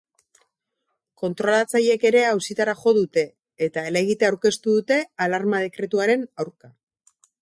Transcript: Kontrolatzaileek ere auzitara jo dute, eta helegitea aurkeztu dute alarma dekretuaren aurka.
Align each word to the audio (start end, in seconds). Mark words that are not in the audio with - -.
Kontrolatzaileek 1.23 2.07
ere 2.09 2.23
auzitara 2.29 2.75
jo 2.85 2.93
dute, 2.99 3.25
eta 3.67 3.83
helegitea 3.91 4.33
aurkeztu 4.33 4.77
dute 4.79 4.99
alarma 5.27 5.61
dekretuaren 5.67 6.27
aurka. 6.47 6.73